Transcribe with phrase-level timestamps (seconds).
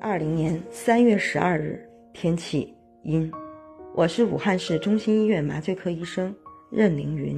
[0.00, 2.72] 二零年三月十二日，天气
[3.02, 3.30] 阴。
[3.94, 6.34] 我是武汉市中心医院麻醉科医生
[6.70, 7.36] 任凌云。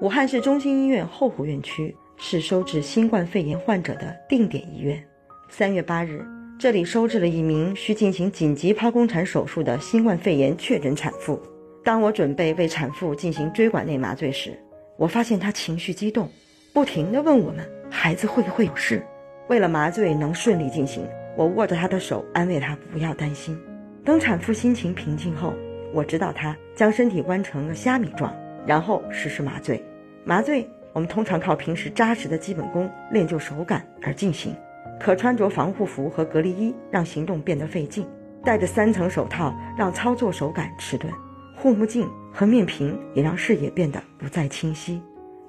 [0.00, 5.00] 武汉市中心医院后湖院区是收治新冠肺炎患者的定点医院。
[5.48, 6.24] 三月八日，
[6.58, 11.40] 这里收治了一名需进行紧急剖宫产手术的新冠肺炎确诊产妇。
[11.84, 14.58] 当我准备为产妇进行椎管内麻醉时，
[14.96, 16.28] 我发现她情绪激动，
[16.72, 19.00] 不停地问我们：“孩子会不会有事？”
[19.48, 21.06] 为了麻醉能顺利进行。
[21.36, 23.58] 我握着她的手，安慰她不要担心。
[24.04, 25.54] 等产妇心情平静后，
[25.92, 28.34] 我指导她将身体弯成了虾米状，
[28.66, 29.82] 然后实施麻醉。
[30.24, 34.54] 麻醉我们通常靠平时扎实的基本功练就手感而进行，
[34.98, 38.06] 可穿着防护服和隔离衣让行动变得费劲，
[38.44, 41.12] 戴着三层手套让操作手感迟钝，
[41.54, 45.00] 护目镜和面屏也让视野变得不再清晰。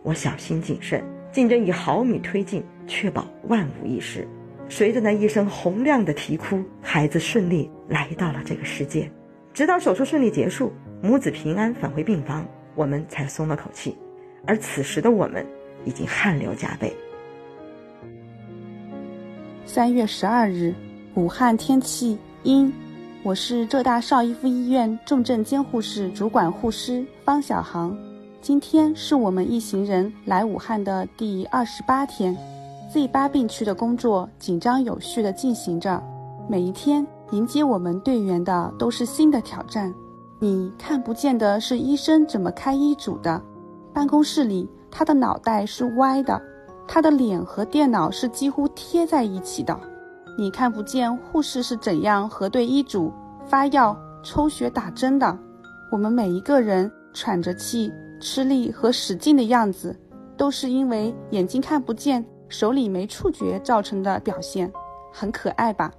[0.03, 4.27] 我小心谨慎，竞争以毫米推进，确保万无一失。
[4.71, 9.11] 随着那一声洪亮的啼哭，孩子顺利来到了这个世界。
[9.53, 13.97] 直到手术顺利结束，母子平安返回病房，我们才松了口气。
[14.47, 15.45] 而此时的我们
[15.83, 16.95] 已经汗流浃背。
[19.65, 20.73] 三月十二日，
[21.15, 22.73] 武汉天气阴。
[23.23, 27.95] 我是浙大邵逸夫医院重症监护室主管护师方小航。
[28.41, 32.33] 今天是我们一行人来武汉的第二十八天。
[32.93, 36.03] Z 八病区的工作紧张有序地进行着，
[36.49, 39.93] 每一天迎接我们队员的都是新的挑战。
[40.39, 43.41] 你看不见的是医生怎么开医嘱的，
[43.93, 46.41] 办公室里他的脑袋是歪的，
[46.85, 49.79] 他的脸和电脑是几乎贴在一起的。
[50.37, 53.09] 你看不见护士是怎样核对医嘱、
[53.45, 55.39] 发药、抽血、打针的。
[55.93, 57.89] 我们每一个人喘着气、
[58.19, 59.97] 吃力和使劲的样子，
[60.35, 62.25] 都是因为眼睛看不见。
[62.51, 64.71] 手里没触觉造成的表现，
[65.11, 65.89] 很可爱吧？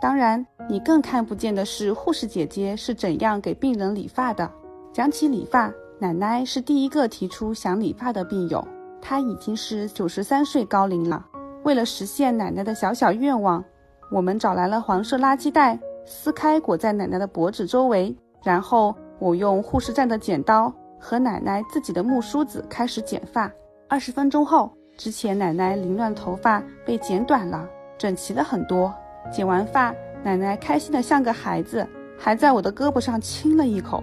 [0.00, 4.48] 当然，你更看不见的是护士姐姐是怎样给病人理发的。
[4.92, 8.62] 讲起理发，奶奶是第一个提出想理发的病友，
[9.00, 11.24] 她已经是九十三岁高龄了。
[11.62, 13.64] 为了实现奶奶的小小愿望，
[14.10, 18.14] 我们找来了黄色垃圾袋，撕开裹在奶奶的脖子周围，
[18.44, 20.70] 然后我用护士站的剪刀
[21.00, 23.50] 和奶奶自己的木梳子开始剪发。
[23.88, 24.70] 二十分钟后。
[25.02, 27.68] 之前奶奶凌乱头发被剪短了，
[27.98, 28.94] 整齐了很多。
[29.32, 29.92] 剪完发，
[30.22, 31.84] 奶奶开心的像个孩子，
[32.16, 34.00] 还在我的胳膊上亲了一口。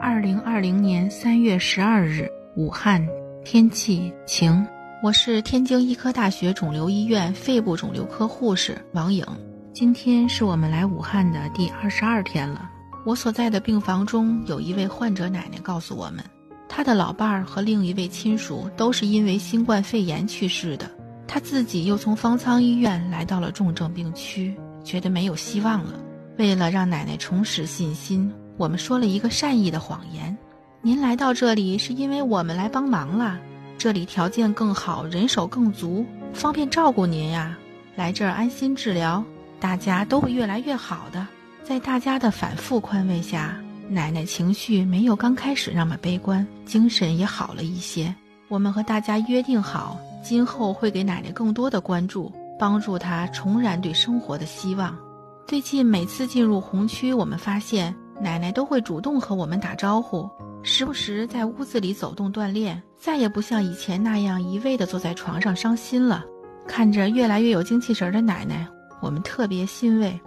[0.00, 3.06] 二零二零年三月十二日，武汉
[3.44, 4.66] 天气晴。
[5.04, 9.24] 我是天津医科大学肿瘤医院肺部肿瘤科护士王颖。
[9.72, 12.68] 今天是我们来武汉的第二十二天了。
[13.06, 16.24] 我所在的病房中有一位患者奶奶告诉我们。
[16.72, 20.88] 他的老伴儿和另一位亲属都是因为新冠肺炎去世的，
[21.26, 24.54] 他自己又从方舱医院来到了重症病区，
[24.84, 25.98] 觉得没有希望了。
[26.38, 30.34] 为了让奶奶重拾信心，我们说了一个善意的谎言：
[30.80, 33.36] 您来到这里是因为我们来帮忙了，
[33.76, 37.58] 这里条件更好，人手更足，方便照顾您呀。
[37.96, 39.22] 来这儿安心治疗，
[39.58, 41.26] 大家都会越来越好的。
[41.64, 43.59] 在大家的反复宽慰下。
[43.92, 48.14] 奶奶情绪没有刚开始那么悲观，精神也好了一些。
[48.46, 54.96] 我们和大家约定好，今后会给奶奶更多的关注，帮助她重燃对生活的希望。
[55.44, 60.30] 最近每次进入红区，我们发现奶奶都会主动和我们打招呼，
[60.62, 66.24] 时不时在屋子里走动锻炼，再也不像以前那样一味地坐在床上伤心了。
[66.68, 68.68] 看着越来越有精气神的奶奶，
[69.00, 70.20] 我们特别欣慰。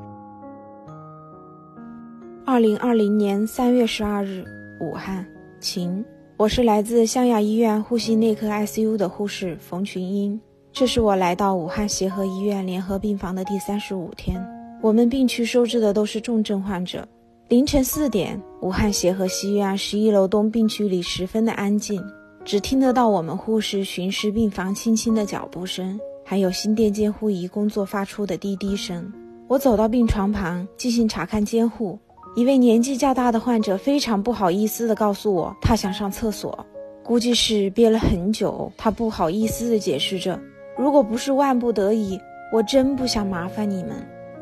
[2.46, 4.44] 二零二零年三月十二日，
[4.82, 5.26] 武汉
[5.62, 6.04] 晴。
[6.36, 10.40] 我是来自湘雅医院呼吸内科 ICU 的护士冯群英。
[10.74, 14.46] 这是我来到武汉协和医院联合病房的第三十五天。
[14.82, 17.08] 我们病区收治的都是重症患者。
[17.48, 22.04] 凌晨四点，武汉协和西院十一楼东病区里十分的安静，
[22.44, 29.10] 只听得到我们护士巡视病房轻轻的脚步声，还有心电监护仪工作发出的滴滴声。
[29.48, 31.98] 我走到病床旁进行查看监护。
[32.36, 36.66] 一位年纪较大的患者非常不好意思地告诉我，他想上厕所，
[37.04, 38.72] 估计是憋了很久。
[38.76, 40.40] 他不好意思地解释着
[40.76, 42.20] ：“如果不是万不得已，
[42.52, 43.94] 我真不想麻烦你们。”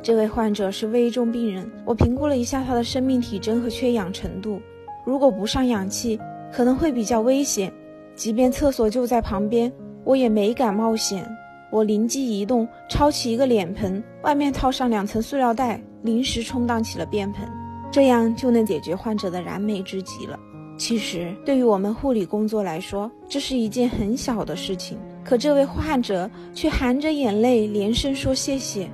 [0.02, 4.62] 这位患者是危重病人，我评估了一下他的生命体征和缺氧程度，
[5.06, 6.18] 如果不上氧气，
[6.50, 7.72] 可能会比较危险。
[8.16, 9.72] 即便厕所就在旁边，
[10.06, 11.30] 我也没敢冒险。
[11.70, 17.46] 我灵机一动，抄起一个脸盆，外面套上两层塑料袋，临时充当起了便盆。
[17.92, 20.40] 这样就能解决患者的燃眉之急了。
[20.78, 24.98] 其实，对于我们护理工作来说，这是一件很小的事情。
[25.24, 28.90] 可这位患者却含着眼泪连声说谢谢。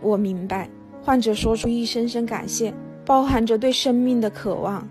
[0.00, 0.70] 我明白，
[1.02, 2.72] 患者说出一声声感谢，
[3.04, 4.88] 包含着对生命的渴望。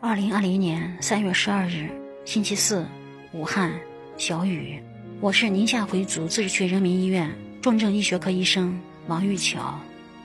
[0.00, 1.88] 二零二零年三月十二日，
[2.24, 2.84] 星期四，
[3.32, 3.72] 武汉，
[4.16, 4.80] 小雨。
[5.20, 7.30] 我是宁夏回族自治区人民医院
[7.60, 9.74] 重症医学科医生王玉桥，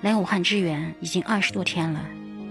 [0.08, 2.00] 来武汉支援已经二十多天了。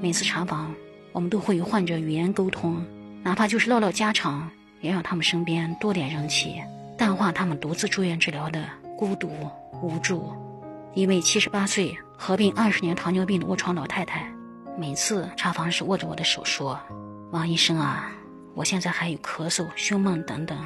[0.02, 0.74] 每次查房，
[1.12, 2.84] 我们都会与患者语言沟通，
[3.22, 4.50] 哪怕就是唠唠家常，
[4.82, 6.56] 也让他们身边多点人气，
[6.98, 8.62] 淡化他们独自住院治疗的
[8.98, 9.30] 孤独
[9.80, 10.30] 无助。
[10.92, 14.30] 一位七十八岁、合并二十年糖尿病的卧床老太太，
[14.76, 16.78] 每次查房时握着我的手说。
[17.30, 18.10] 王医生啊，
[18.54, 20.58] 我现在还有咳嗽、胸闷等等，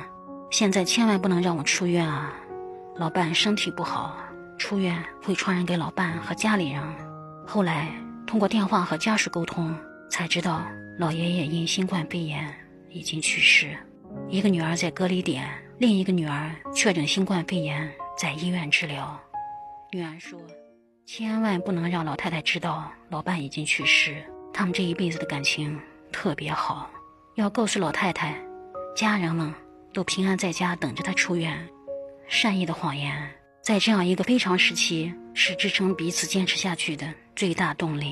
[0.50, 2.32] 现在千万不能让我出院啊！
[2.96, 4.16] 老伴身体不好，
[4.60, 6.82] 出院会传染给老伴和家里人。
[7.46, 7.88] 后来
[8.26, 9.74] 通过电话和家属沟通，
[10.10, 10.62] 才知道
[10.98, 12.54] 老爷爷因新冠肺炎
[12.90, 13.74] 已经去世，
[14.28, 15.48] 一个女儿在隔离点，
[15.78, 19.18] 另一个女儿确诊新冠肺炎在医院治疗。
[19.92, 20.38] 女儿说
[21.06, 24.22] ：“千万不能让老太太知道老伴已经去世，
[24.52, 25.80] 他们这一辈子的感情。”
[26.12, 26.90] 特别好，
[27.36, 28.36] 要告诉老太太，
[28.94, 29.54] 家人们
[29.94, 31.66] 都平安在家等着她出院。
[32.28, 33.28] 善意的谎言，
[33.70, 37.06] 在这样一个非常时期，是支撑彼此坚持下去的
[37.36, 38.10] 最大动力。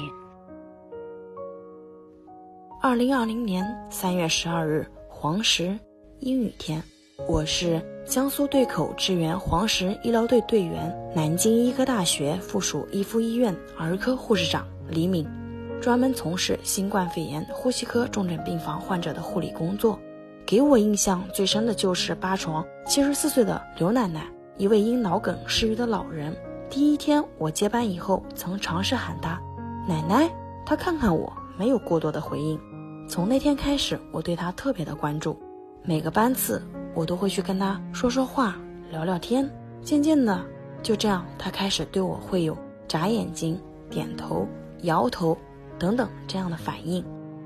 [2.81, 5.77] 二零二零年三月十二日，黄石，
[6.21, 6.81] 阴雨天，
[7.27, 15.27] 我是江苏对口支援黄石医疗队队员，南京医科大学附属一附医院儿科护士长李敏。
[15.83, 19.99] 专门从事新冠肺炎呼吸科重症病房患者的护理工作，
[20.47, 24.25] 给我印象最深的就是八床七十四岁的刘奶奶，
[24.59, 26.37] 一位因脑梗失语的老人。
[26.69, 29.41] 第一天我接班以后，曾尝试喊她
[29.87, 30.29] 奶奶，
[30.67, 32.61] 她看看我，没有过多的回应。
[33.09, 35.39] 从那天开始，我对她特别的关注，
[35.85, 36.61] 每个班次
[36.93, 38.57] 我都会去跟她说说话、
[38.91, 39.49] 聊聊天。
[39.81, 40.45] 渐渐的，
[40.83, 42.59] 就这样，她开始对我会有
[42.89, 43.59] 眨眼睛、
[43.89, 44.47] 点头、
[44.83, 45.39] 摇头。
[45.79, 47.05] 等等这样的反应，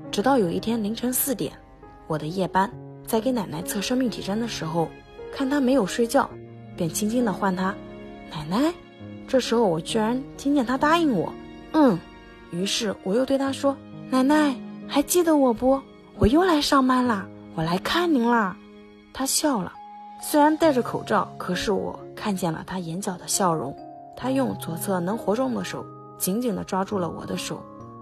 [0.09, 1.53] 直到有一天凌晨四点，
[2.07, 2.67] 我的夜班
[3.05, 4.89] 在给奶奶测生命体征的时候，
[5.31, 6.27] 看她没有睡觉，
[6.75, 7.73] 便轻轻的唤她
[8.31, 8.73] 奶奶。
[9.27, 11.31] 这时候我居然听见她答应我，
[11.73, 11.99] 嗯。
[12.51, 13.75] 于是我又对她说
[14.11, 14.55] ：“奶奶
[14.87, 15.81] 还记得我不？
[16.19, 17.25] 我又来上班啦，
[17.55, 18.55] 我来看您啦。”
[19.11, 19.73] 她笑了，
[20.21, 23.75] 虽然戴着口罩，可是我看见了她眼角的笑容。
[24.15, 25.83] 她用左侧能活动的手
[26.19, 27.59] 紧紧地抓住了我的手。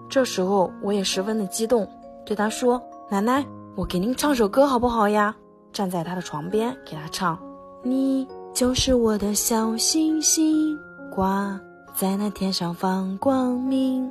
[0.09, 1.87] 这时候我也十分的激动，
[2.25, 3.45] 对他说：“奶奶，
[3.75, 5.33] 我给您唱首歌好不好呀？”
[5.71, 7.39] 站在他的床边给他唱
[7.81, 10.77] ：“你就是我的小星星，
[11.09, 11.59] 挂
[11.95, 14.09] 在那天上放光明。”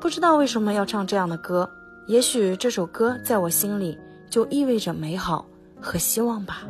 [0.00, 1.68] 不知道为什么要唱这样的歌，
[2.06, 3.98] 也许这首歌在我心里
[4.30, 5.44] 就意味着美好
[5.78, 6.62] 和希望吧。